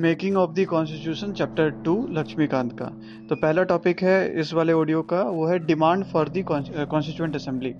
Making 0.00 0.36
of 0.36 0.50
the 0.52 0.64
constitution 0.70 1.32
chapter 1.32 1.70
two 1.84 1.94
Laxmikant 2.12 2.72
का 2.78 2.86
तो 3.28 3.36
पहला 3.36 3.62
टॉपिक 3.62 4.02
है 4.02 4.40
इस 4.40 4.52
वाले 4.54 4.72
ऑडियो 4.72 5.02
का, 5.02 5.22
वो 5.22 5.46
है 5.46 5.58
demand 5.66 6.04
for 6.04 6.28
the 6.28 6.44
constituent 6.44 7.36
assembly 7.36 7.74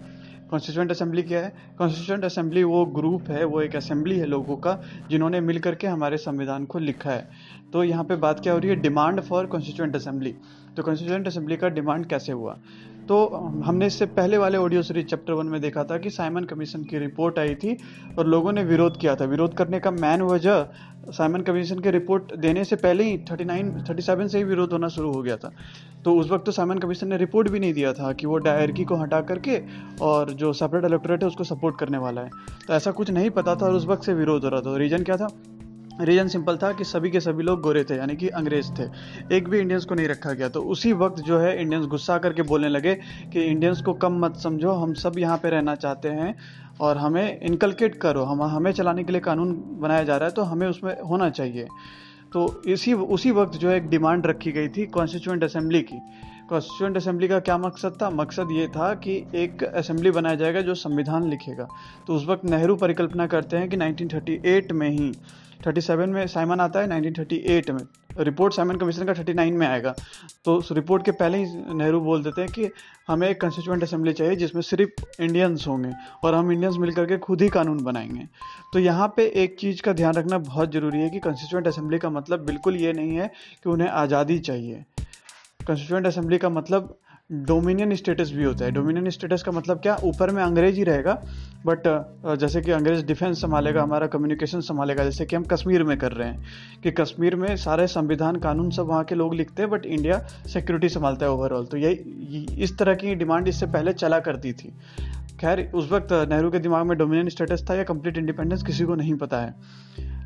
constituent 0.51 0.91
assembly 0.91 1.23
क्या 1.23 1.39
है? 1.41 1.53
कॉन्स्टिट्यूंट 1.79 2.25
असेंबली 2.25 2.63
वो 2.63 2.85
ग्रुप 2.97 3.31
है, 3.31 3.45
वो 3.45 3.61
एक 3.61 3.77
असेंबली 3.77 4.19
है 4.19 4.27
लोगों 4.27 4.57
का, 4.57 4.79
जिन्होंने 5.11 5.41
मिल 5.41 5.59
करके 5.59 5.87
हमारे 5.87 6.17
संविधान 6.17 6.65
को 6.65 6.79
लिखा 6.79 7.11
है। 7.11 7.29
तो 7.73 7.85
यहाँ 7.85 8.05
पे 8.05 8.17
बात 8.17 8.41
क्या 8.41 8.53
हो 8.53 8.59
रही 8.59 8.71
है? 8.71 8.77
डिमांड 8.77 9.21
फॉर 9.21 9.47
कॉन्स्टिट्यूंट 9.47 9.97
असेंबली 9.97 10.35
तो 10.77 10.83
कॉन्स्टिट्यूंट 10.83 11.27
असेंबली 11.27 11.57
का 11.57 11.69
डिमांड 11.69 12.07
कैसे 12.07 12.33
हुआ? 12.33 12.57
तो 13.09 13.25
हमने 13.65 13.87
इससे 13.87 14.07
पहले 14.07 14.39
वाले 14.39 14.59
ऑडियो 14.59 14.83
सीरीज़ 14.83 15.07
चैप्टर 15.07 15.33
वन 15.33 15.47
में 15.47 15.61
देखा 15.61 15.85
था 15.85 15.99
कि 15.99 16.11
साइमन 16.11 16.45
कमीशन 16.45 16.85
की 16.85 16.99
रिपोर्ट 16.99 17.39
आई 17.39 17.55
थी 17.55 17.77
और 18.19 18.27
लोगों 18.27 18.53
ने 18.53 18.65
विरोध 18.65 18.99
किया 19.01 19.15
था। 19.15 19.25
विरोध 19.25 19.55
करने 19.55 19.81
का 19.81 19.91
मैन 19.91 20.23
वजह 20.23 20.67
साइमन 21.11 21.41
कमीशन 21.41 21.79
की 21.79 21.91
रिपोर्ट 21.91 22.35
देने 22.37 22.65
से 22.65 22.77
पहले 22.77 23.05
ही 23.05 23.17
39 23.19 23.73
37 23.89 24.29
से 24.29 24.39
ही 24.39 24.45
विरोध 24.45 24.73
होना 24.73 24.89
शुरू 24.89 25.13
हो 25.13 25.23
गया 25.23 25.37
था। 25.37 25.53
तो 26.05 26.15
उस 26.15 26.31
वक्त 26.31 26.47
तो 26.47 26.53
साइमन 26.53 26.79
कमीशन 26.79 27.09
ने 27.09 27.17
रिपोर्ट 27.17 27.49
भी 27.49 27.61
नहीं 27.61 27.75
दिया 27.75 27.93
था 27.93 28.13
कि 28.13 28.27
वो 28.27 28.39
डायरकी 28.39 28.85
को 28.85 28.97
हटा 28.97 29.21
करके 29.21 29.63
और 30.03 30.31
जो 30.31 30.53
सेपरेट 30.53 30.85
इलेक्टोरेट 30.85 31.23
है 31.23 31.29
उसको 31.29 31.45
सपोर्ट 31.45 31.79
करने 31.79 31.99
वाला 31.99 32.21
है। 32.21 32.31
तो 32.67 32.75
ऐसा 32.75 32.91
कुछ 32.91 33.11
नहीं 33.11 33.31
पता 33.31 33.55
था 33.55 33.67
और 33.67 33.75
उस 33.75 33.87
वक्त 33.87 34.03
से 34.03 34.15
विरोध 34.15 34.45
हो 34.45 34.51
रहा 34.51 34.61
था। 34.61 34.77
रीजन 34.77 35.03
क्या 35.03 35.17
था? 35.17 35.29
रीजन 36.01 36.29
सिंपल 36.29 36.57
था 36.57 36.73
कि 36.73 36.85
सभी 36.85 37.11
के 37.11 37.21
सभी 37.21 37.43
लोग 37.43 37.61
गोरे 37.61 37.85
थे, 37.85 37.97
यानी 37.97 38.17
कि 38.17 38.29
अंग्रेज़ 38.29 38.73
थे। 38.73 38.85
एक 39.37 39.49
भी 39.49 39.59
इंडियंस 39.59 39.85
को 39.85 39.95
नहीं 39.95 40.09
रखा 40.09 40.33
गया। 40.33 40.49
तो 40.49 40.63
उसी 40.63 40.93
वक्त 40.93 41.23
जो 41.23 41.39
है 41.39 41.61
इंडियंस 41.63 41.87
गुस्सा 41.87 42.19
करके 42.19 42.43
बोलने 42.43 42.69
लगे 42.69 42.95
कि 43.33 43.43
इंडियंस 43.43 43.83
को 43.83 43.93
कम 43.93 44.13
मत 44.13 44.37
समझो, 44.37 44.71
हम 44.71 44.95
सब 44.95 45.19
यहाँ 45.19 45.39
पे 45.39 45.51
रहना 45.51 45.75
चाहते 45.75 46.09
हैं 46.09 46.35
और 46.81 46.99
हमें 46.99 47.41
इनकलकेट 47.41 47.95
करो। 47.95 48.25
हम, 48.25 48.43
हमें 48.43 48.73
चलाने 48.73 49.05
के 49.05 49.13
लिए 49.13 49.21
कानून 49.21 49.65
बनाया 49.81 50.03
जा 50.03 50.17
रहा 50.17 50.29
है 50.29 50.35
तो 50.35 50.43
हमें 50.43 50.67
उसमें 50.67 51.01
होना 51.01 51.31
चाहिए। 51.31 51.69
तो 52.33 52.63
इसी, 52.67 52.93
उसी 52.93 53.31
वक्त 53.31 53.59
जो 53.59 53.69
है 53.69 53.77
एक 53.77 53.89
डिमांड 53.89 54.27
रखी 54.27 54.53
गई 54.53 54.69
थी 54.69 54.87
कॉन्स्टिट्यूंट 54.87 55.45
असेंबली 55.45 55.81
की। 55.81 55.99
कॉन्स्टिट्यूंट 56.49 56.97
असेंबली 56.97 57.29
का 57.29 57.41
क्या 57.41 57.59
मकसद 57.59 57.99
था? 58.03 58.11
मकसद 58.11 58.49
ये 58.53 58.67
था 58.67 58.95
कि 58.95 59.25
एक 59.35 59.65
असेंबली 59.65 60.11
बनाया 60.11 60.35
जाएगा 60.35 60.61
जो 60.61 60.75
संविधान 60.75 61.31
लिखेगा। 61.31 61.69
तो 62.07 62.15
उस 62.15 62.27
वक्त 62.27 62.45
नेहरू 62.45 62.77
परिकल्पना 62.77 63.27
करते 63.27 63.57
हैं 63.57 63.69
कि 63.69 63.77
1938 63.77 64.73
में 64.73 64.91
ही 64.91 65.13
37 65.63 66.09
में 66.09 66.27
साइमन 66.27 66.61
आता 66.61 66.81
है 66.81 66.89
1938 66.89 67.71
में। 67.71 67.87
रिपोर्ट 68.19 68.55
साइमन 68.55 68.77
कमीशन 68.77 69.05
का 69.05 69.13
39 69.13 69.53
में 69.53 69.67
आएगा। 69.67 69.95
तो 70.45 70.55
उस 70.57 70.73
रिपोर्ट 70.73 71.05
के 71.05 71.11
पहले 71.11 71.39
ही 71.39 71.75
नेहरू 71.75 72.01
बोल 72.01 72.23
देते 72.23 72.41
हैं 72.41 72.51
कि 72.51 72.71
हमें 73.09 73.29
एक 73.29 73.41
कंस्टिट्यूंट 73.41 73.83
असेंबली 73.83 74.13
चाहिए 74.13 74.37
जिसमें 74.37 74.63
सिर्फ़ 74.63 75.23
इंडियंस 75.23 75.65
होंगे 75.69 75.93
और 76.25 76.35
हम 76.35 76.53
इंडियंस 76.53 76.77
मिलकर 76.77 77.07
के 77.07 77.19
खुद 77.19 77.43
ही 77.43 77.49
कानून 77.49 77.83
बनाएँगे। 77.85 78.29
तो 78.73 78.79
यहाँ 78.79 79.09
पे 79.17 79.27
एक 79.35 79.57
चीज़ 79.61 79.83
का 79.83 79.93
ध्यान 79.93 80.15
रखना 80.15 80.39
बहुत 80.39 80.73
ज़रूरी 80.73 81.01
है 81.01 81.11
कि 81.11 81.19
कंस्टिट्यूंट 81.19 81.69
असेंबली 81.69 81.99
का 81.99 82.11
मतलब 82.11 82.45
बिल्कुल 82.47 82.77
ये 82.77 82.93
नहीं 82.93 83.17
है 83.17 83.29
कि 83.65 83.71
उन्हें 83.71 83.89
आज़ादी 83.89 84.39
चाहिए। 84.39 84.85
कंस्टिट्यूंट 85.67 86.07
असेंबली 86.07 86.39
का 86.39 86.49
मतलब 86.49 86.97
डोमिनियन 87.31 87.95
स्टेटस 87.95 88.31
भी 88.33 88.45
होता 88.45 88.65
है। 88.65 88.71
डोमिनियन 88.71 89.11
स्टेटस 89.11 89.43
का 89.43 89.53
मतलब 89.53 89.79
क्या? 89.79 89.97
ऊपर 90.05 90.31
में 90.31 90.43
अंग्रेज़ 90.43 90.77
ही 90.77 90.83
रहेगा 90.85 91.13
बट 91.67 91.87
जैसे 92.41 92.61
कि 92.61 92.71
अंग्रेज़ 92.71 93.05
डिफेंस 93.07 93.41
संभालेगा, 93.41 93.83
हमारा 93.83 94.07
कम्युनिकेशन 94.07 94.61
संभालेगा, 94.61 95.05
जैसे 95.05 95.27
कि 95.27 95.37
हम 95.37 95.45
कश्मीर 95.45 95.85
में 95.85 95.97
कर 95.99 96.13
रहे 96.13 96.29
हैं 96.29 96.45
कि 96.83 96.91
कश्मीर 96.93 97.37
में 97.37 97.57
सारे 97.57 97.87
संविधान 97.87 98.37
कानून 98.37 98.71
सब 98.71 98.87
वहाँ 98.87 99.05
के 99.05 99.15
लोग 99.15 99.35
लिखते 99.35 99.63
हैं 99.63 99.71
बट 99.71 99.87
इंडिया 99.87 100.19
सिक्योरिटी 100.47 100.89
संभालता 100.89 101.27
है 101.27 101.33
ओवरऑल 101.33 101.67
तो 101.67 101.77
यही 101.77 102.47
इस 102.59 102.79
तरह 102.79 102.95
की 102.95 103.15
डिमांड 103.15 103.49
इससे 103.49 103.67
पहले 103.69 103.93
चला 103.95 104.19
करती 104.21 104.53
थी। 104.53 104.73
खैर, 105.41 105.71
उस 105.75 105.91
वक्त 105.93 106.13
नेहरू 106.13 106.51
के 106.51 106.59
दिमाग 106.61 106.87
में 106.87 106.97
डोमिनियन 106.99 107.29
स्टेटस 107.29 107.67
था 107.71 107.75
या 107.75 107.85
कंप्लीट 107.85 108.19
इंडिपेंडेंस 108.19 108.63
किसी 108.63 108.85
को 108.85 108.95
नहीं 108.95 109.15
पता 109.15 109.41
है। 109.41 109.55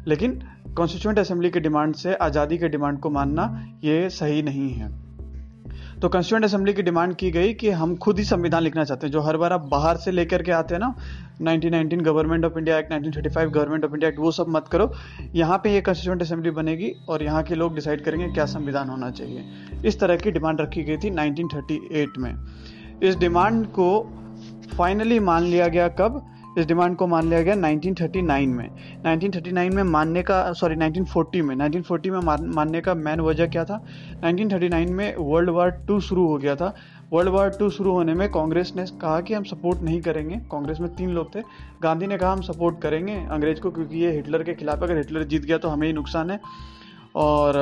लेकिन 0.06 0.40
कॉन्स्टिट्यूंट 0.76 1.18
असेंबली 1.18 1.50
की 1.50 1.60
डिमांड 1.60 1.94
से, 1.94 2.14
आज़ादी 2.14 2.58
के 2.58 2.68
डिमांड 2.68 2.98
को 2.98 3.10
मानना 3.10 3.66
ये 3.84 4.08
सही 4.10 4.42
नहीं 4.42 4.70
है। 4.70 5.07
तो 6.02 6.08
कॉन्स्टिट्यूंट 6.08 6.44
असेंबली 6.44 6.72
की 6.72 6.82
डिमांड 6.82 7.14
की 7.14 7.30
गई 7.30 7.54
कि 7.54 7.70
हम 7.70 7.96
खुद 7.96 8.18
ही 8.18 8.24
संविधान 8.24 8.62
लिखना 8.62 8.84
चाहते 8.84 9.06
हैं। 9.06 9.12
जो 9.12 9.20
हर 9.20 9.36
बार 9.36 9.52
आप 9.52 9.60
बाहर 9.60 9.96
से 9.96 10.10
लेकर 10.10 10.42
के 10.42 10.52
आते 10.52 10.74
हैं 10.74 10.80
ना 10.80 10.94
1919 11.42 12.02
government 12.02 12.44
of 12.44 12.58
India 12.58 12.78
act 12.78 12.92
1935 12.92 13.48
government 13.48 13.84
of 13.84 13.92
India 13.92 14.08
act, 14.08 14.20
वो 14.20 14.30
सब 14.30 14.48
मत 14.48 14.68
करो। 14.68 14.92
यहाँ 15.34 15.58
पे 15.58 15.74
ये 15.74 15.80
कॉन्स्टिट्यूंट 15.80 16.22
असेंबली 16.22 16.50
बनेगी 16.50 16.92
और 17.08 17.22
यहाँ 17.22 17.42
के 17.42 17.54
लोग 17.54 17.74
डिसाइड 17.74 18.04
करेंगे 18.04 18.28
क्या 18.28 18.46
संविधान 18.46 18.88
होना 18.88 19.10
चाहिए। 19.10 19.44
इस 19.84 20.00
तरह 20.00 20.16
की 20.16 20.30
डिमांड 20.30 20.60
रखी 20.60 20.82
गई 20.82 20.96
थी 20.96 21.10
1938 21.10 22.18
में। 22.18 22.34
इस 23.02 23.16
डिमांड 23.16 23.66
को 23.66 24.12
फाइनली 24.78 25.20
मान 25.20 25.42
लिया 25.42 25.68
गया 25.68 25.88
कब? 25.88 26.26
इस 26.58 26.66
डिमांड 26.66 26.96
को 26.96 27.06
मान 27.06 27.28
लिया 27.28 27.42
गया 27.42 27.54
1939 27.54 28.48
में। 28.48 28.68
1939 29.06 29.74
में 29.74 29.82
मानने 29.82 30.22
का 30.22 30.52
सॉरी 30.52 30.74
1940 30.74 31.42
में। 31.42 31.56
1940 31.56 32.10
में 32.10 32.18
मान, 32.18 32.46
मानने 32.46 32.80
का 32.80 32.94
मैन 32.94 33.20
वजह 33.20 33.46
क्या 33.46 33.64
था? 33.64 33.84
1939 34.24 34.90
में 34.90 35.16
वर्ल्ड 35.18 35.50
वार 35.50 35.70
टू 35.70 36.00
शुरू 36.00 36.26
हो 36.26 36.38
गया 36.38 36.56
था। 36.56 36.74
वर्ल्ड 37.12 37.30
वार 37.30 37.48
टू 37.48 37.70
शुरू 37.70 37.92
होने 37.92 38.14
में 38.14 38.28
कांग्रेस 38.30 38.72
ने 38.76 38.84
कहा 38.86 39.20
कि 39.20 39.34
हम 39.34 39.42
सपोर्ट 39.42 39.82
नहीं 39.82 40.00
करेंगे। 40.00 40.36
कांग्रेस 40.36 40.80
में 40.80 40.94
तीन 40.94 41.10
लोग 41.10 41.34
थे। 41.34 41.40
गांधी 41.82 42.06
ने 42.06 42.18
कहा 42.18 42.32
हम 42.32 42.40
सपोर्ट 42.40 42.80
करेंगे 42.80 43.14
अंग्रेज़ 43.30 43.60
को 43.60 43.70
क्योंकि 43.70 43.98
ये 43.98 44.12
हिटलर 44.12 44.42
के 44.42 44.54
खिलाफ 44.54 44.82
अगर 44.82 44.96
हिटलर 44.96 45.22
जीत 45.22 45.42
गया 45.42 45.58
तो 45.58 45.68
हमें 45.68 45.86
ही 45.86 45.92
नुकसान 45.92 46.30
है। 46.30 46.40
और 47.18 47.56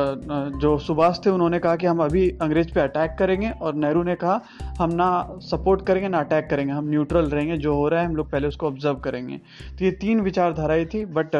जो 0.60 0.76
सुभाष 0.78 1.18
थे, 1.26 1.30
उन्होंने 1.30 1.58
कहा 1.58 1.76
कि 1.76 1.86
हम 1.86 2.02
अभी 2.04 2.28
अंग्रेज़ 2.42 2.72
पे 2.74 2.80
अटैक 2.80 3.14
करेंगे 3.18 3.50
और 3.52 3.74
नेहरू 3.74 4.02
ने 4.02 4.14
कहा, 4.14 4.40
हम 4.78 4.92
ना 4.92 5.38
सपोर्ट 5.42 5.86
करेंगे, 5.86 6.08
ना 6.08 6.18
अटैक 6.18 6.48
करेंगे, 6.50 6.72
हम 6.72 6.88
न्यूट्रल 6.90 7.30
रहेंगे, 7.30 7.56
जो 7.56 7.74
हो 7.74 7.88
रहा 7.88 8.00
है, 8.00 8.06
हम 8.06 8.16
लोग 8.16 8.30
पहले 8.30 8.48
उसको 8.48 8.66
ऑब्ज़र्व 8.66 8.96
करेंगे। 9.04 9.40
तो 9.78 9.84
ये 9.84 9.90
तीन 10.00 10.20
विचारधाराएँ 10.20 10.84
थी, 10.84 11.04
बट 11.06 11.36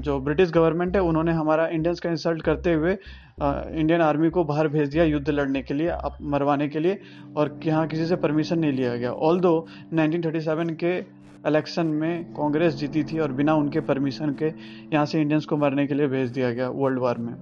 जो 0.00 0.18
ब्रिटिश 0.20 0.50
गवर्नमेंट 0.50 0.96
है, 0.96 1.02
उन्होंने 1.02 1.32
हमारा 1.32 1.66
इंडियंस 1.68 2.00
का 2.00 2.10
इंसल्ट 2.10 2.42
करते 2.42 2.72
हुए 2.72 2.96
इंडियन 3.42 4.00
आर्मी 4.00 4.28
को 4.30 4.42
बाहर 4.44 4.68
भेज 4.68 4.88
दिया 4.88 5.04
युद्ध 5.04 5.30
लड़ने 5.30 5.60
के 5.62 5.74
लिए 5.74 5.92
मरवाने 6.22 6.68
के 6.68 6.78
लिए 6.78 6.98
और 7.36 7.58
यहाँ 7.64 7.86
किसी 7.86 8.06
से 8.06 8.16
परमिशन 8.16 8.58
नहीं 8.58 8.72
लिया 8.72 8.96
गया। 8.96 9.12
ऑल 9.12 9.40
दो 9.40 9.66
के 9.92 11.00
इलेक्शन 11.46 11.86
में 11.86 12.24
कांग्रेस 12.24 12.74
जीती 12.74 13.04
थी 13.04 13.18
और 13.18 13.32
बिना 13.32 13.54
उनके 13.54 13.80
परमिशन 13.80 14.30
के 14.30 14.46
यहाँ 14.92 15.06
से 15.06 15.20
इंडियंस 15.20 15.44
को 15.44 15.56
मरने 15.56 15.86
के 15.86 15.94
लिए 15.94 16.06
भेज 16.06 16.30
दिया 16.30 16.50
गया 16.50 16.68
वर्ल्ड 16.68 16.98
वार 16.98 17.18
में। 17.18 17.34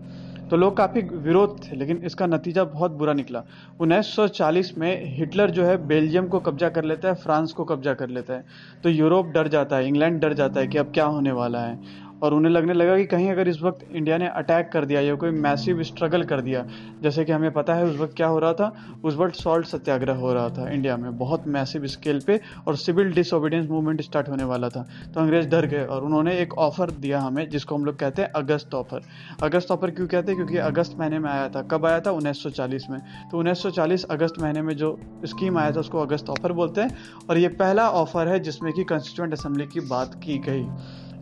तो 0.48 0.56
लोग 0.56 0.76
काफ़ी 0.76 1.00
विरोध 1.02 1.58
थे, 1.64 1.76
लेकिन 1.76 1.96
इसका 2.04 2.26
नतीजा 2.26 2.64
बहुत 2.64 2.90
बुरा 2.90 3.12
निकला। 3.12 3.44
1940 3.80 4.78
में 4.78 5.16
हिटलर 5.16 5.50
जो 5.50 5.64
है 5.64 5.86
बेल्जियम 5.86 6.26
को 6.26 6.38
कब्जा 6.40 6.68
कर 6.68 6.84
लेता 6.84 7.08
है, 7.08 7.14
फ्रांस 7.14 7.52
को 7.52 7.64
कब्जा 7.64 7.94
कर 7.94 8.08
लेता 8.08 8.34
है। 8.34 8.44
तो 8.82 8.90
यूरोप 8.90 9.26
डर 9.26 9.48
जाता 9.48 9.76
है, 9.76 9.88
इंग्लैंड 9.88 10.20
डर 10.20 10.32
जाता 10.32 10.60
है 10.60 10.66
कि 10.66 10.78
अब 10.78 10.92
क्या 10.94 11.04
होने 11.04 11.32
वाला 11.32 11.60
है। 11.60 11.78
और 12.22 12.34
उन्हें 12.34 12.52
लगने 12.52 12.72
लगा 12.72 12.96
कि 12.96 13.06
कहीं 13.06 13.30
अगर 13.30 13.48
इस 13.48 13.62
वक्त 13.62 13.86
इंडिया 13.92 14.18
ने 14.18 14.28
अटैक 14.28 14.70
कर 14.72 14.84
दिया 14.84 15.00
या 15.00 15.14
कोई 15.14 15.30
मैसिव 15.30 15.82
स्ट्रगल 15.82 16.22
कर 16.22 16.40
दिया, 16.40 16.66
जैसे 17.02 17.24
कि 17.24 17.32
हमें 17.32 17.50
पता 17.50 17.74
है 17.74 17.84
उस 17.84 17.98
वक्त 17.98 18.16
क्या 18.16 18.26
हो 18.26 18.38
रहा 18.38 18.52
था, 18.52 18.72
उस 19.04 19.16
वक्त 19.16 19.34
सॉल्ट 19.34 19.66
सत्याग्रह 19.66 20.14
हो 20.14 20.32
रहा 20.32 20.48
था 20.48 20.70
इंडिया 20.70 20.96
में, 20.96 21.18
बहुत 21.18 21.46
मैसिव 21.46 21.86
स्केल 21.86 22.20
पे 22.20 22.40
और 22.66 22.76
सिविल 22.76 23.12
डिसोबीडियंस 23.12 23.68
मूवमेंट 23.70 24.02
स्टार्ट 24.02 24.28
होने 24.28 24.44
वाला 24.44 24.68
था। 24.68 24.86
तो 25.14 25.20
अंग्रेज़ 25.20 25.48
डर 25.48 25.66
गए 25.66 25.84
और 25.84 26.04
उन्होंने 26.04 26.38
एक 26.38 26.58
ऑफ़र 26.58 26.90
दिया 26.90 27.20
हमें, 27.20 27.48
जिसको 27.48 27.74
हम 27.74 27.84
लोग 27.84 27.96
कहते 27.96 28.22
हैं 28.22 28.30
अगस्त 28.30 28.74
ऑफ़र। 28.74 29.00
अगस्त 29.42 29.70
ऑफ़र 29.70 29.90
क्यों 29.90 30.06
कहते 30.06 30.32
हैं? 30.32 30.36
क्योंकि 30.36 30.56
अगस्त 30.56 30.96
महीने 30.98 31.18
में 31.18 31.30
आया 31.30 31.48
था। 31.48 31.62
कब 31.62 31.86
आया 31.86 32.00
था? 32.00 32.10
उन्नीस 32.10 32.42
सौ 32.42 32.50
चालीस 32.50 32.86
में। 32.90 33.00
तो 33.30 33.38
उन्नीस 33.38 33.62
सौ 33.62 33.70
चालीस 33.70 34.04
अगस्त 34.04 34.42
महीने 34.42 34.62
में 34.62 34.76
जो 34.76 35.00
स्कीम 35.24 35.58
आया 35.58 35.70
था, 35.72 35.80
उसको 35.80 35.98
अगस्त 35.98 36.30
ऑफ़र 36.30 36.52
बोलते 36.52 36.80
हैं। 36.80 36.98
और 37.30 37.38
ये 37.38 37.48
पहला 37.48 37.90
ऑफ़र 37.90 38.28
है 38.28 38.40
जिसमें 38.40 38.72
कि 38.72 38.84
कंस्टिट्यूंट 38.84 39.32
असेंबली 39.32 39.66
की 39.66 39.80
बात 39.80 40.14
की 40.14 40.38
गई। 40.38 40.66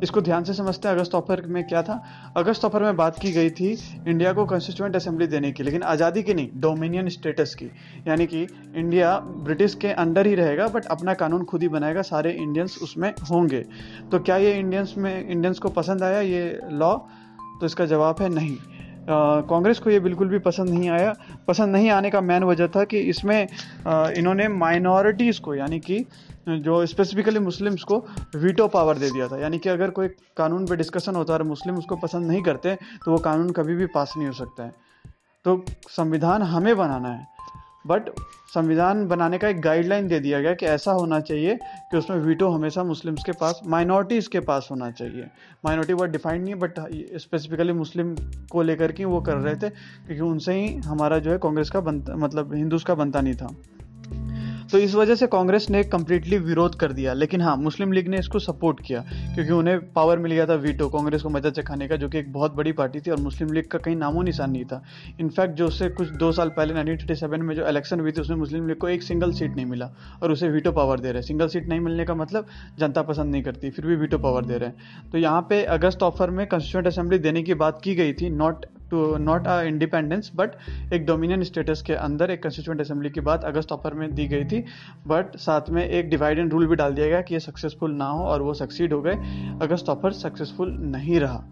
इसको 0.02 0.20
ध्यान 0.20 0.44
से 0.44 0.54
समझते 0.54 0.88
हैं, 0.88 0.94
अगस्त 0.94 1.14
ऑफ़र 1.14 1.42
में 1.46 1.62
क्या 1.64 1.82
था? 1.82 2.02
अगस्त 2.36 2.64
ऑफ़र 2.64 2.82
में 2.82 2.96
बात 2.96 3.18
की 3.18 3.32
गई 3.32 3.50
थी 3.50 3.70
इंडिया 4.08 4.32
को 4.32 4.44
कॉन्स्टिट्यूंट 4.46 4.96
असेंबली 4.96 5.26
देने 5.26 5.52
की, 5.52 5.62
लेकिन 5.62 5.82
आज़ादी 5.84 6.22
की 6.22 6.34
नहीं 6.34 6.48
डोमिनियन 6.56 7.08
स्टेटस 7.08 7.54
की। 7.54 7.70
यानी 8.08 8.26
कि 8.26 8.46
इंडिया 8.74 9.18
ब्रिटिश 9.18 9.74
के 9.74 9.92
अंडर 9.94 10.26
ही 10.26 10.34
रहेगा 10.34 10.68
बट 10.68 10.86
अपना 10.86 11.14
कानून 11.14 11.44
खुद 11.44 11.62
ही 11.62 11.68
बनाएगा, 11.68 12.02
सारे 12.04 12.32
इंडियंस 12.32 12.78
उसमें 12.82 13.12
होंगे। 13.30 13.64
तो 14.10 14.18
क्या 14.20 14.36
ये 14.36 14.54
इंडियंस 14.54 14.94
में 14.98 15.28
इंडियंस 15.28 15.58
को 15.58 15.69
पसंद 15.72 16.02
आया 16.02 16.20
ये 16.22 16.58
लॉ 16.72 16.96
तो 17.60 17.66
इसका 17.66 17.84
जवाब 17.87 18.16
है 18.20 18.28
नहीं। 18.28 18.56
कांग्रेस 19.08 19.79
को 19.79 19.91
ये 19.91 20.00
बिल्कुल 20.00 20.29
भी 20.29 20.38
पसंद 20.41 20.69
नहीं 20.69 20.88
आया। 20.91 21.14
पसंद 21.49 21.73
नहीं 21.73 21.91
आने 21.91 22.11
का 22.11 22.20
मेन 22.20 22.44
वजह 22.44 22.67
था 22.67 22.85
कि 22.85 22.99
इसमें 23.11 23.41
इन्होंने 23.43 24.49
माइनॉरिटीज़ 24.50 25.41
को, 25.41 25.55
यानी 25.55 25.79
कि 25.81 26.05
जो 26.49 26.85
स्पेसिफिकली 26.87 27.38
मुस्लिम्स 27.41 27.82
को 27.82 27.99
वीटो 28.37 28.67
पावर 28.69 28.99
दे 28.99 29.11
दिया 29.11 29.29
था। 29.29 29.41
यानी 29.41 29.58
कि 29.58 29.69
अगर 29.69 29.91
कोई 29.91 30.08
कानून 30.37 30.67
पे 30.67 30.76
डिस्कशन 30.76 31.14
होता 31.14 31.32
है 31.32 31.38
और 31.38 31.44
मुस्लिम 31.47 31.79
उसको 31.79 31.97
पसंद 31.99 32.31
नहीं 32.31 32.43
करते 32.43 32.75
तो 33.05 33.12
वो 33.12 33.19
कानून 33.20 33.50
कभी 33.50 33.75
भी 33.75 33.87
पास 33.94 34.14
नहीं 34.17 34.26
हो 34.26 34.35
सकता 34.35 34.64
है। 34.64 34.75
तो 35.44 35.64
संविधान 35.88 36.43
हमें 36.44 36.76
बनाना 36.76 37.09
है। 37.09 37.36
बट 37.87 38.09
संविधान 38.55 39.06
बनाने 39.09 39.38
का 39.38 39.49
एक 39.49 39.61
गाइडलाइन 39.61 40.06
दे 40.09 40.19
दिया 40.21 40.41
गया 40.41 40.55
कि 40.55 40.67
ऐसा 40.67 40.93
होना 40.93 41.21
चाहिए 41.21 41.59
कि 41.91 41.97
उसमें 41.97 42.17
वीटो 42.19 42.49
हमेशा 42.49 42.85
मुस्लिम्स 42.85 43.25
के 43.25 43.33
पास 43.33 43.61
माइनॉरिटीज़ 43.67 44.29
के 44.29 44.41
पास 44.41 44.69
होना 44.71 44.91
चाहिए। 44.91 45.27
माइनॉरिटी 45.65 45.93
वर्ड 45.93 46.12
डिफाइंड 46.12 46.43
नहीं 46.44 46.55
है 46.55 46.61
बट 46.61 47.19
स्पेसिफिकली 47.21 47.73
मुस्लिम 47.73 48.15
को 48.53 48.62
लेकर 48.62 48.93
के 48.93 49.05
वो 49.05 49.21
कर 49.21 49.37
रहे 49.37 49.55
थे, 49.55 49.69
क्योंकि 49.69 50.21
उनसे 50.23 50.55
ही 50.55 50.75
हमारा 50.77 51.19
जो 51.19 51.31
है 51.31 51.38
कांग्रेस 51.38 51.71
का 51.71 51.81
बनता 51.81 52.17
मतलब 52.17 52.55
हिंदूज 52.55 52.85
का 52.85 52.94
बनता 52.94 53.21
नहीं 53.21 53.35
था। 53.35 53.55
तो 54.72 54.78
इस 54.78 54.94
वजह 54.94 55.14
से 55.14 55.26
कांग्रेस 55.26 55.68
ने 55.70 55.82
कम्प्लीटली 55.84 56.38
विरोध 56.38 56.74
कर 56.74 56.92
दिया। 56.92 57.12
लेकिन 57.12 57.40
हाँ 57.40 57.56
मुस्लिम 57.56 57.92
लीग 57.92 58.08
ने 58.08 58.18
इसको 58.18 58.38
सपोर्ट 58.38 58.80
किया, 58.80 59.00
क्योंकि 59.34 59.52
उन्हें 59.52 59.78
पावर 59.92 60.18
मिल 60.18 60.32
गया 60.32 60.46
था 60.46 60.54
वीटो 60.56 60.88
कांग्रेस 60.88 61.22
को 61.22 61.28
मज़ा 61.28 61.50
चखाने 61.50 61.88
का, 61.88 61.96
जो 61.96 62.08
कि 62.08 62.18
एक 62.18 62.32
बहुत 62.32 62.54
बड़ी 62.54 62.72
पार्टी 62.72 63.00
थी 63.00 63.10
और 63.10 63.20
मुस्लिम 63.20 63.52
लीग 63.52 63.66
का 63.66 63.78
कहीं 63.78 63.96
नामो 63.96 64.22
निशान 64.22 64.50
नहीं 64.50 64.64
था। 64.64 64.82
इनफैक्ट 65.20 65.54
जो 65.54 65.66
उससे 65.66 65.88
कुछ 65.90 66.08
दो 66.14 66.32
साल 66.32 66.48
पहले 66.48 66.74
नाइनटीन 66.74 67.42
में 67.42 67.54
जो 67.54 67.68
इलेक्शन 67.68 68.00
हुई 68.00 68.12
थी, 68.12 68.20
उसमें 68.20 68.36
मुस्लिम 68.36 68.68
लीग 68.68 68.76
को 68.76 68.88
एक 68.88 69.02
सिंगल 69.02 69.32
सीट 69.32 69.56
नहीं 69.56 69.66
मिला 69.66 69.90
और 70.22 70.32
उसे 70.32 70.48
वीटो 70.48 70.72
पावर 70.72 71.00
दे 71.00 71.12
रहे 71.12 71.22
सिंगल 71.22 71.48
सीट 71.48 71.68
नहीं 71.68 71.80
मिलने 71.80 72.04
का 72.04 72.14
मतलब 72.14 72.46
जनता 72.78 73.02
पसंद 73.02 73.32
नहीं 73.32 73.42
करती, 73.42 73.70
फिर 73.70 73.86
भी 73.86 73.96
वीटो 73.96 74.18
पावर 74.18 74.44
दे 74.44 74.58
रहे 74.58 74.68
हैं। 74.68 75.10
तो 75.12 75.18
यहाँ 75.18 75.46
पे 75.50 75.62
अगस्त 75.64 76.02
ऑफ़र 76.02 76.30
में 76.30 76.46
कंस्टिट्यूंट 76.46 76.86
असेंबली 76.86 77.18
देने 77.20 77.42
की 77.42 77.54
बात 77.56 77.80
की 77.84 77.94
गई 77.94 78.12
थी 78.12 78.30
not 78.32 78.66
to 78.91 79.17
not 79.17 79.47
a 79.47 79.61
independence 79.62 80.31
but 80.37 80.50
एक 80.93 81.06
डोमिनियन 81.06 81.43
स्टेटस 81.43 81.83
के 81.83 81.93
अंदर, 81.93 82.31
एक 82.31 82.43
कंस्टिट्यूंट 82.43 82.81
असेंबली 82.81 83.11
की 83.11 83.21
बात 83.21 83.44
अगस्त 83.44 83.73
ऑफ़र 83.73 83.94
में 83.94 84.15
दी 84.15 84.27
गई 84.27 84.44
थी। 84.44 84.65
बट 85.06 85.37
साथ 85.37 85.71
में 85.71 85.88
एक 85.88 86.11
डिवाइड 86.11 86.38
एंड 86.38 86.53
रूल 86.53 86.67
भी 86.67 86.77
डाल 86.77 86.94
दिया 86.94 87.06
गया 87.06 87.21
कि 87.21 87.35
ये 87.35 87.41
सक्सेसफुल 87.41 87.93
ना 87.93 88.06
हो 88.06 88.25
और 88.25 88.43
वो 88.43 88.55
सक्सीड 88.55 88.93
हो 88.93 89.03
गए। 89.03 89.15
अगस्त 89.62 89.88
ऑफ़र 89.88 90.12
सक्सेसफुल 90.12 90.73
नहीं 90.73 91.21
रहा। 91.21 91.44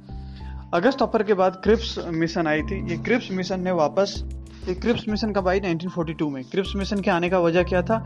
अगस्त 0.74 1.02
ऑफ़र 1.02 1.22
के 1.22 1.34
बाद 1.34 1.60
क्रिप्स 1.64 1.98
मिशन 2.08 2.46
आई 2.46 2.62
थी। 2.62 2.90
ये 2.90 2.96
क्रिप्स 2.96 3.30
मिशन 3.30 3.60
ने 3.60 3.70
वापस, 3.70 4.24
ये 4.68 4.74
क्रिप्स 4.74 5.08
मिशन 5.08 5.32
कब 5.32 5.48
आई? 5.48 5.60
1942 5.60 6.30
में। 6.30 6.44
क्रिप्स 6.44 6.76
मिशन 6.76 7.00
के 7.00 7.10
आने 7.10 7.28
का 7.30 7.38
वजह 7.38 7.62
क्या 7.62 7.82
था? 7.82 8.04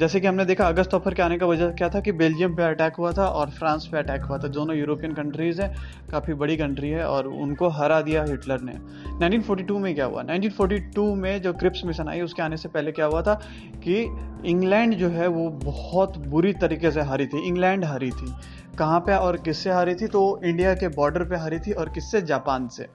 जैसे 0.00 0.20
कि 0.20 0.26
हमने 0.26 0.44
देखा, 0.44 0.68
अगस्त 0.68 0.94
ऑफ़र 0.94 1.14
के 1.14 1.22
आने 1.22 1.38
का 1.38 1.46
वजह 1.46 1.68
क्या 1.68 1.88
था 1.88 2.00
कि 2.00 2.12
बेल्जियम 2.12 2.54
पे 2.54 2.62
अटैक 2.62 2.94
हुआ 2.94 3.12
था 3.12 3.26
और 3.26 3.50
फ्रांस 3.50 3.88
पे 3.92 3.98
अटैक 3.98 4.22
हुआ 4.22 4.38
था। 4.38 4.48
दोनों 4.48 4.76
यूरोपियन 4.76 5.12
कंट्रीज़ 5.12 5.62
हैं, 5.62 5.76
काफ़ी 6.10 6.34
बड़ी 6.34 6.56
कंट्री 6.56 6.88
है 6.88 7.04
और 7.04 7.26
उनको 7.26 7.68
हरा 7.68 8.00
दिया 8.00 8.24
हिटलर 8.24 8.60
ने। 8.60 8.72
1942 9.18 9.78
में 9.78 9.94
क्या 9.94 10.04
हुआ? 10.04 10.22
1942 10.22 11.14
में 11.14 11.42
जो 11.42 11.52
क्रिप्स 11.52 11.82
मिशन 11.84 12.08
आई, 12.08 12.20
उसके 12.20 12.42
आने 12.42 12.56
से 12.56 12.68
पहले 12.68 12.92
क्या 12.92 13.06
हुआ 13.06 13.22
था 13.22 13.34
कि 13.76 14.16
इंग्लैंड 14.44 14.94
जो 14.94 15.08
है, 15.08 15.26
वो 15.26 15.48
बहुत 15.48 16.18
बुरी 16.18 16.52
तरीके 16.52 16.90
से 16.90 17.00
हारी 17.00 17.26
थी। 17.26 17.46
इंग्लैंड 17.46 17.84
हारी 17.84 18.10
थी। 18.10 18.34
कहाँ 18.78 19.00
पे 19.00 19.16
और 19.16 19.36
किससे 19.36 19.70
हारी 19.70 19.94
थी? 19.94 20.06
तो 20.06 20.40
इंडिया 20.44 20.74
के 20.74 20.88
बॉर्डर 20.88 21.24
पे 21.24 21.36
हारी 21.36 21.58
थी 21.58 21.72
और 21.72 21.88
किससे? 21.88 22.22
जापान 22.22 22.68
से। 22.68 22.86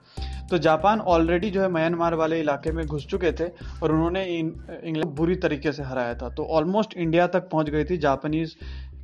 तो 0.50 0.58
जापान 0.58 1.00
ऑलरेडी 1.02 1.50
जो 1.50 1.60
है 1.62 1.68
म्यांमार 1.68 2.14
वाले 2.14 2.40
इलाके 2.40 2.72
में 2.72 2.84
घुस 2.86 3.06
चुके 3.06 3.32
थे 3.32 3.48
और 3.82 3.92
उन्होंने 3.92 4.24
इंग्लैंड 4.24 5.10
बुरी 5.12 5.36
तरीके 5.36 5.72
से 5.72 5.82
हराया 5.82 6.14
था। 6.14 6.28
तो 6.30 6.44
ऑलमोस्ट 6.50 6.96
इंडिया 6.96 7.26
तक 7.28 7.48
पहुँच 7.48 7.70
गई 7.70 7.84
थी 7.84 7.96
जापानीज 7.98 8.56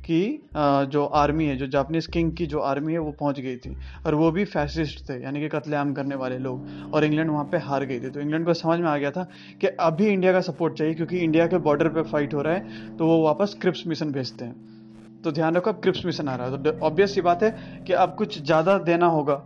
की 0.05 0.49
जो 0.51 1.03
आर्मी 1.05 1.45
है, 1.45 1.55
जो 1.57 1.67
जापानीज 1.67 2.07
किंग 2.07 2.31
की 2.31 2.45
जो 2.45 2.59
आर्मी 2.61 2.93
है, 2.93 2.99
वो 2.99 3.11
पहुँच 3.11 3.39
गई 3.39 3.55
थी। 3.57 3.75
और 4.05 4.15
वो 4.15 4.31
भी 4.31 4.45
फैसिस्ट 4.45 5.09
थे, 5.09 5.21
यानी 5.23 5.39
कि 5.39 5.49
कत्लेआम 5.49 5.93
करने 5.93 6.15
वाले 6.15 6.37
लोग। 6.39 6.91
और 6.93 7.03
इंग्लैंड 7.05 7.29
वहाँ 7.31 7.45
पे 7.51 7.57
हार 7.59 7.85
गई 7.85 7.99
थी। 7.99 8.09
तो 8.09 8.19
इंग्लैंड 8.19 8.45
को 8.45 8.53
समझ 8.53 8.79
में 8.79 8.87
आ 8.87 8.97
गया 8.97 9.11
था 9.11 9.27
कि 9.61 9.67
अभी 9.67 10.07
इंडिया 10.07 10.33
का 10.33 10.41
सपोर्ट 10.41 10.73
चाहिए, 10.73 10.93
क्योंकि 10.93 11.17
इंडिया 11.19 11.47
के 11.47 11.57
बॉर्डर 11.59 11.89
पे 11.89 12.01
फाइट 12.03 12.33
हो 12.33 12.41
रहा 12.41 12.53
है 12.53 12.97
तो 12.97 13.07
वो 13.07 13.21
वापस 13.23 13.55
क्रिप्स 13.61 13.83
मिशन 13.87 14.11
भेजते 14.11 14.45
हैं। 14.45 15.21
तो 15.23 15.31
ध्यान 15.31 15.55
रखो, 15.55 15.71
अब 15.71 15.81
क्रिप्स 15.81 16.05
मिशन 16.05 16.27
आ 16.27 16.35
रहा 16.35 16.47
है। 16.47 16.63
तो 16.63 16.77
ऑब्वियस 16.81 17.13
सी 17.15 17.21
बात 17.21 17.43
है 17.43 17.83
कि 17.87 17.93
अब 17.93 18.15
कुछ 18.15 18.41
ज़्यादा 18.41 18.77
देना 18.81 19.05
होगा। 19.07 19.43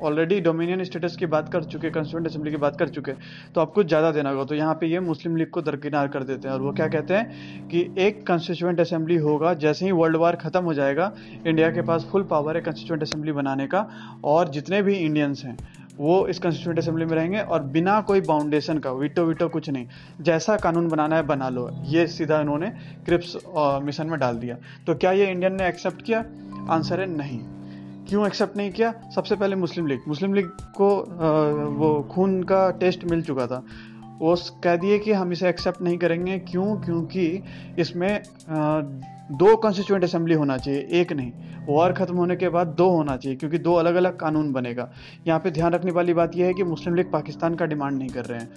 ऑलरेडी 0.00 0.40
डोमिनियन 0.40 0.84
स्टेटस 0.84 1.16
की 1.16 1.26
बात 1.28 1.52
कर 1.52 1.64
चुके 1.64 1.90
कंस्टिट्यूंट 1.90 2.26
असेंबली 2.26 2.50
की 2.50 2.56
बात 2.58 2.78
कर 2.78 2.88
चुके 2.88 3.12
तो 3.54 3.60
आपको 3.60 3.82
ज़्यादा 3.84 4.10
देना 4.12 4.30
होगा। 4.30 4.44
तो 4.44 4.54
यहाँ 4.54 4.74
पे 4.74 4.86
ये 4.86 5.00
मुस्लिम 5.02 5.36
लीग 5.36 5.50
को 5.50 5.62
दरकिनार 5.62 6.08
कर 6.08 6.22
देते 6.24 6.48
हैं। 6.48 6.54
और 6.54 6.60
वो 6.60 6.72
क्या 6.72 6.88
कहते 6.88 7.14
हैं 7.14 7.68
कि 7.68 7.80
एक 7.98 8.26
कंस्टिट्यूंट 8.26 8.80
असेंबली 8.80 9.16
होगा, 9.18 9.52
जैसे 9.56 9.84
ही 9.84 9.92
वर्ल्ड 9.92 10.16
वार 10.16 10.36
खत्म 10.38 10.64
हो 10.64 10.74
जाएगा 10.74 11.12
इंडिया 11.46 11.70
के 11.70 11.82
पास 11.82 12.08
फुल 12.12 12.22
पावर 12.24 12.56
है 12.56 12.62
कंस्टिट्यूंट 12.62 13.02
असेंबली 13.02 13.32
बनाने 13.32 13.66
का, 13.66 13.86
और 14.24 14.48
जितने 14.50 14.82
भी 14.82 14.94
इंडियंस 14.96 15.44
हैं, 15.44 15.56
वो 15.98 16.26
इस 16.28 16.38
कंस्टिट्यूंट 16.38 16.78
असेंबली 16.78 17.04
में 17.04 17.14
रहेंगे, 17.14 17.40
और 17.40 17.62
बिना 17.68 18.00
कोई 18.02 18.20
बाउंडेशन 18.22 18.78
का, 18.78 18.92
विटो 18.92 19.24
विटो 19.24 19.48
कुछ 19.48 19.70
नहीं, 19.70 19.86
जैसा 20.22 20.56
कानून 20.58 20.88
बनाना 20.88 21.16
है 21.16 21.26
बना 21.26 21.48
लो। 21.50 21.68
ये 21.86 22.06
सीधा 22.08 22.40
इन्होंने 22.40 22.70
क्रिप्स 23.06 23.36
मिशन 23.84 24.06
में 24.06 24.18
डाल 24.20 24.36
दिया। 24.36 24.56
तो 24.86 24.94
क्या 24.94 25.12
ये 25.12 25.30
इंडियन 25.30 25.54
ने 25.54 25.68
एक्सेप्ट 25.68 26.02
किया? 26.02 26.24
आंसर 26.70 27.00
है 27.00 27.06
नहीं। 27.08 27.40
क्यों 28.08 28.26
एक्सेप्ट 28.26 28.56
नहीं 28.56 28.70
किया? 28.72 28.92
सबसे 29.14 29.36
पहले 29.36 29.56
मुस्लिम 29.56 29.86
लीग 29.86 30.00
मुस्लिम 30.08 30.34
लीग 30.34 30.46
को 30.76 30.88
वो 31.76 32.02
खून 32.12 32.42
का 32.42 32.70
टेस्ट 32.80 33.04
मिल 33.10 33.22
चुका 33.22 33.46
था। 33.46 33.64
वो 34.20 34.34
कह 34.64 34.76
दिए 34.76 34.98
कि 34.98 35.12
हम 35.12 35.32
इसे 35.32 35.48
एक्सेप्ट 35.48 35.82
नहीं 35.82 35.98
करेंगे। 35.98 36.38
क्यों? 36.40 36.76
क्योंकि 36.76 37.42
इसमें 37.78 38.22
दो 39.32 39.54
कॉन्स्टिट्यूंट 39.56 40.04
असेंबली 40.04 40.34
होना 40.34 40.56
चाहिए, 40.56 40.80
एक 40.92 41.12
नहीं। 41.12 41.32
वॉर 41.66 41.92
खत्म 41.92 42.16
होने 42.16 42.36
के 42.36 42.48
बाद 42.48 42.66
दो 42.68 42.88
होना 42.90 43.16
चाहिए, 43.16 43.36
क्योंकि 43.38 43.58
दो 43.58 43.74
अलग 43.74 43.94
अलग 43.94 44.16
कानून 44.18 44.52
बनेगा। 44.52 44.90
यहाँ 45.26 45.40
पे 45.40 45.50
ध्यान 45.50 45.72
रखने 45.72 45.92
वाली 45.92 46.14
बात 46.14 46.36
यह 46.36 46.46
है 46.46 46.54
कि 46.54 46.64
मुस्लिम 46.64 46.94
लीग 46.94 47.10
पाकिस्तान 47.12 47.54
का 47.54 47.66
डिमांड 47.66 47.98
नहीं 47.98 48.08
कर 48.08 48.24
रहे 48.24 48.38
हैं। 48.40 48.48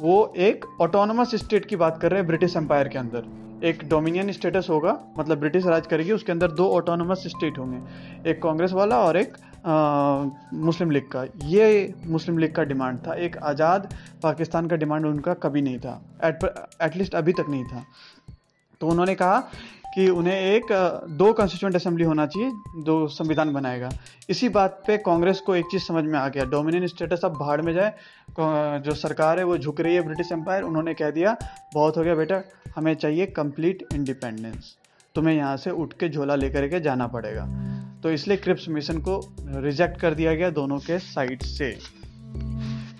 वो 0.00 0.32
एक 0.38 0.64
ऑटोनमस 0.80 1.34
स्टेट 1.34 1.64
की 1.64 1.76
बात 1.76 1.98
कर 1.98 2.10
रहे 2.10 2.20
हैं 2.20 2.26
ब्रिटिश 2.26 2.56
एम्पायर 2.56 2.88
के 2.88 2.98
अंदर। 2.98 3.24
एक 3.62 3.88
डोमिनियन 3.88 4.32
स्टेटस 4.32 4.66
होगा 4.70 4.98
मतलब 5.18 5.38
ब्रिटिश 5.38 5.66
राज 5.66 5.86
करेगी 5.86 6.12
उसके 6.12 6.32
अंदर 6.32 6.50
दो 6.52 6.68
ऑटोनोमस 6.70 7.22
स्टेट 7.28 7.58
होंगे। 7.58 8.30
एक 8.30 8.42
कांग्रेस 8.42 8.72
वाला 8.72 8.98
और 8.98 9.16
एक 9.16 9.36
आ, 9.64 10.24
मुस्लिम 10.66 10.90
लीग 10.90 11.06
का। 11.10 11.24
ये 11.46 11.94
मुस्लिम 12.06 12.38
लीग 12.38 12.54
का 12.54 12.62
डिमांड 12.64 12.98
था। 12.98 13.14
एक 13.16 13.36
आज़ाद 13.38 13.86
पाकिस्तान 14.22 14.66
का 14.68 14.76
डिमांड 14.76 15.06
उनका 15.06 15.34
कभी 15.42 15.62
नहीं 15.62 15.78
था। 15.78 16.00
एटलीस्ट 16.82 17.14
अभी 17.14 17.32
तक 17.32 17.46
नहीं 17.48 17.64
था। 17.64 17.84
तो 18.80 18.88
उन्होंने 18.88 19.14
कहा 19.14 19.38
कि 19.94 20.08
उन्हें 20.10 20.34
एक 20.34 20.72
दो 21.10 21.32
कॉन्स्टिट्यूंट 21.32 21.76
असेंबली 21.76 22.04
होना 22.04 22.26
चाहिए 22.26 22.82
दो 22.84 23.06
संविधान 23.10 23.52
बनाएगा। 23.52 23.88
इसी 24.30 24.48
बात 24.50 24.82
पे 24.86 24.96
कांग्रेस 25.00 25.40
को 25.40 25.54
एक 25.54 25.64
चीज़ 25.72 25.82
समझ 25.82 26.04
में 26.04 26.18
आ 26.18 26.26
गया। 26.28 26.44
डोमिनियन 26.46 26.86
स्टेटस 26.86 27.24
अब 27.24 27.36
भाड़ 27.38 27.60
में 27.60 27.72
जाए 27.74 27.92
जो 28.80 28.94
सरकार 28.96 29.38
है, 29.38 29.44
वो 29.44 29.58
झुक 29.58 29.80
रही 29.80 29.94
है 29.94 30.02
ब्रिटिश 30.02 30.32
एम्पायर 30.32 30.62
उन्होंने 30.62 30.94
कह 30.94 31.10
दिया, 31.10 31.36
बहुत 31.74 31.96
हो 31.96 32.02
गया 32.02 32.14
बेटा, 32.14 32.42
हमें 32.76 32.94
चाहिए 32.94 33.26
कंप्लीट 33.32 33.86
इंडिपेंडेंस 33.94 34.76
तुम्हें 35.14 35.34
यहाँ 35.36 35.56
से 35.56 35.70
उठ 35.72 35.92
के 35.92 36.08
झोला 36.08 36.34
लेकर 36.34 36.68
के 36.68 36.80
जाना 36.80 37.06
पड़ेगा। 37.08 37.46
तो 38.02 38.10
इसलिए 38.10 38.36
क्रिप्स 38.36 38.68
मिशन 38.68 38.98
को 38.98 39.20
रिजेक्ट 39.40 40.00
कर 40.00 40.14
दिया 40.14 40.34
गया 40.34 40.50
दोनों 40.52 40.78
के 40.78 40.98
साइड 41.00 41.42
से। 41.42 41.76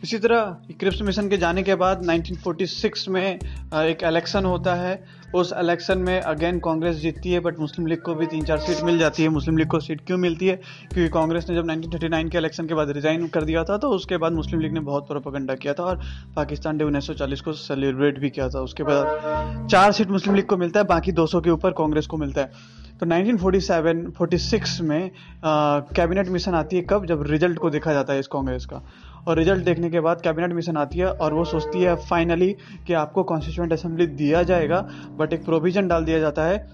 इसी 0.02 0.19
तरह 0.19 0.56
क्रिप्स 0.81 1.00
मिशन 1.02 1.28
के 1.28 1.37
जाने 1.38 1.62
के 1.62 1.75
बाद 1.75 2.00
1946 2.04 3.08
में 3.08 3.22
एक 3.25 4.02
इलेक्शन 4.04 4.44
होता 4.44 4.75
है। 4.75 5.22
उस 5.34 5.52
इलेक्शन 5.58 5.99
में, 5.99 6.20
अगेन, 6.20 6.58
कांग्रेस 6.60 6.96
जीतती 6.96 7.32
है, 7.32 7.40
बट 7.40 7.58
मुस्लिम 7.58 7.87
लीग 7.87 8.00
को 8.02 8.14
भी 8.14 8.26
तीन 8.26 8.44
चार 8.44 8.58
सीट 8.60 8.82
मिल 8.84 8.99
जाती 8.99 9.22
है। 9.22 9.28
मुस्लिम 9.28 9.56
लीग 9.56 9.69
को 9.69 9.81
सीट 9.81 10.00
क्यों 10.06 10.19
मिलती 10.19 10.46
है? 10.46 10.56
क्योंकि 10.93 11.08
कांग्रेस 11.12 11.49
ने 11.49 11.54
जब 11.56 11.66
1939 11.66 12.31
के 12.31 12.38
इलेक्शन 12.38 12.66
के 12.66 12.75
बाद 12.75 12.90
रिजाइन 12.90 13.26
कर 13.28 13.44
दिया 13.44 13.64
था 13.64 13.76
तो 13.78 13.90
उसके 13.90 14.16
बाद 14.16 14.32
मुस्लिम 14.32 14.60
लीग 14.60 14.72
ने 14.72 14.81
बहुत 14.82 15.06
प्रोपोगंडा 15.08 15.54
किया 15.54 15.75
था 15.75 15.84
और 15.84 16.00
पाकिस्तान 16.37 16.78
डे 16.78 16.84
उन्नीस 16.84 17.40
को 17.40 17.52
सेलिब्रेट 17.52 18.19
भी 18.19 18.31
किया 18.31 18.49
था। 18.49 18.60
उसके 18.60 18.82
बाद 18.82 19.69
चार 19.70 19.93
सीट 19.93 20.10
मुस्लिम 20.10 20.37
लीग 20.37 20.46
को 20.46 20.56
मिलता 20.56 20.81
है, 20.81 20.87
बाकी 20.87 21.12
दो 21.12 21.26
सौ 21.26 21.40
के 21.40 21.50
ऊपर 21.50 21.70
कांग्रेस 21.78 22.06
को 22.06 22.16
मिलता 22.16 22.40
है। 22.40 22.81
तो 23.00 23.06
1947 23.06 24.04
46 24.19 24.81
में 24.81 25.10
कैबिनेट 25.44 26.28
मिशन 26.28 26.54
आती 26.54 26.76
है 26.76 26.82
कब? 26.90 27.06
जब 27.06 27.23
रिज़ल्ट 27.26 27.59
को 27.59 27.71
देखा 27.71 27.92
जाता 27.92 28.12
है 28.12 28.21
इस 28.21 28.26
कांग्रेस 28.26 28.66
का। 28.66 28.82
और 29.29 29.38
रिज़ल्ट 29.38 29.64
देखने 29.64 29.91
के 29.91 30.00
बाद 30.00 30.21
कैबिनेट 30.21 30.52
मिशन 30.52 30.76
आती 30.76 30.99
है 30.99 31.12
और 31.12 31.35
वो 31.35 31.45
सोचती 31.45 31.83
है 31.83 31.95
फाइनली 31.97 32.52
कि 32.87 32.93
आपको 32.93 33.23
कॉन्स्टिट्यूंट 33.23 33.73
असेंबली 33.73 34.07
दिया 34.07 34.43
जाएगा 34.43 34.81
बट 35.19 35.33
एक 35.33 35.45
प्रोविज़न 35.45 35.88
डाल 35.88 36.05
दिया 36.05 36.19
जाता 36.19 36.45
है, 36.45 36.67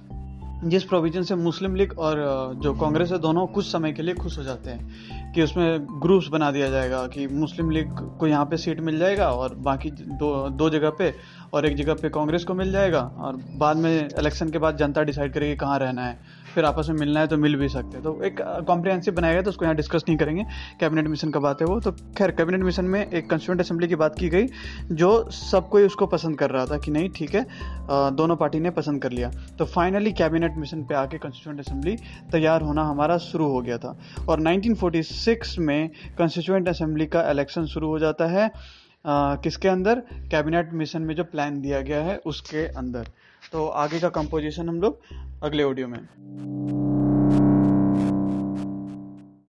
जिस 0.64 0.85
प्रोविज़न 0.85 1.23
से 1.23 1.35
मुस्लिम 1.35 1.75
लीग 1.75 1.99
और 1.99 2.17
जो 2.62 2.73
कांग्रेस 2.75 3.12
है 3.12 3.19
दोनों 3.19 3.47
कुछ 3.47 3.67
समय 3.67 3.93
के 3.93 4.02
लिए 4.02 4.14
खुश 4.14 4.38
हो 4.38 4.43
जाते 4.43 4.71
हैं। 4.71 5.27
कि 5.38 5.42
उसमें 5.42 5.87
ग्रुप्स 6.02 6.28
बना 6.28 6.50
दिया 6.50 6.68
जाएगा 6.71 7.07
कि 7.07 7.26
मुस्लिम 7.28 7.71
लीग 7.71 7.90
को 8.18 8.26
यहाँ 8.26 8.45
पे 8.45 8.57
सीट 8.57 8.80
मिल 8.80 8.99
जाएगा 8.99 9.28
और 9.33 9.54
बाकी 9.66 9.90
दो 9.90 10.49
दो 10.50 10.71
जगह 10.71 10.90
पे 10.99 11.12
और 11.54 11.66
एक 11.66 11.76
जगह 11.76 11.95
पे 11.95 12.09
कांग्रेस 12.09 12.45
को 12.45 12.54
मिल 12.54 12.73
जाएगा 12.73 13.00
और 13.18 13.37
बाद 13.57 13.76
में 13.76 13.92
इलेक्शन 13.92 14.50
के 14.50 14.59
बाद 14.59 14.76
जनता 14.76 15.02
डिसाइड 15.02 15.33
करेगी 15.33 15.57
कहाँ 15.57 15.78
रहना 15.78 16.07
है। 16.07 16.37
फिर 16.54 16.64
आपस 16.64 16.88
में 16.88 16.97
मिलना 16.97 17.21
है 17.21 17.26
तो 17.26 17.37
मिल 17.37 17.54
भी 17.57 17.68
सकते 17.68 17.97
हैं। 17.97 18.02
तो 18.02 18.23
एक 18.25 18.40
कॉम्प्रिहेंसिव 18.66 19.14
बनाया 19.14 19.33
गया 19.33 19.42
तो 19.42 19.50
उसको 19.50 19.64
यहाँ 19.64 19.76
डिस्कस 19.76 20.04
नहीं 20.09 20.16
करेंगे। 20.18 20.45
कैबिनेट 20.80 21.09
मिशन 21.09 21.30
का 21.30 21.40
बात 21.40 21.61
है 21.62 21.66
वो। 21.66 21.78
तो 21.80 21.92
खैर 22.18 22.30
कैबिनेट 22.30 22.62
मिशन 22.62 22.85
में 22.85 23.00
एक 23.00 23.28
कंस्टिट्यूंट 23.30 23.61
असेंबली 23.61 23.88
की 23.88 23.95
बात 23.95 24.18
की 24.18 24.28
गई, 24.28 24.47
जो 24.92 25.30
सब 25.30 25.68
कोई 25.68 25.85
उसको 25.87 26.07
पसंद 26.07 26.38
कर 26.38 26.50
रहा 26.50 26.64
था 26.66 26.78
कि 26.78 26.90
नहीं, 26.90 27.09
ठीक 27.16 27.35
है 27.35 27.47
दोनों 28.16 28.37
पार्टी 28.37 28.61
ने 28.61 28.71
पसंद 28.71 29.02
कर 29.02 29.12
लिया। 29.12 29.30
तो 29.59 29.64
फाइनली 29.66 30.12
कैबिनेट 30.12 30.57
मिशन 30.57 30.83
पे 30.85 30.95
आके 30.95 31.18
कंस्टिट्यूंट 31.18 31.61
असेंबली 31.61 31.97
तैयार 32.33 32.62
होना 32.62 32.85
हमारा 32.85 33.18
शुरू 33.23 33.49
हो 33.49 33.61
गया 33.61 33.78
था। 33.78 33.97
और 34.28 34.40
1946 34.40 35.27
में 35.58 35.90
कंस्टिट्यूंट 36.18 36.68
असेंबली 36.68 37.06
का 37.06 37.30
इलेक्शन 37.30 37.64
शुरू 37.64 37.88
हो 37.88 37.99
जाता 37.99 38.26
है। 38.26 38.50
आ, 39.06 39.37
किसके 39.37 39.68
अंदर? 39.68 40.02
कैबिनेट 40.30 40.73
मिशन 40.73 41.02
में 41.02 41.14
जो 41.14 41.25
प्लान 41.25 41.61
दिया 41.61 41.80
गया 41.80 42.02
है 42.02 42.16
उसके 42.16 42.66
अंदर। 42.66 43.06
तो 43.52 43.68
आगे 43.68 44.00
का 44.00 44.08
कंपोजिशन 44.08 44.68
हम 44.68 44.80
लोग 44.80 45.00
अगले 45.42 45.62
ऑडियो 45.62 45.88
में। 45.88 46.00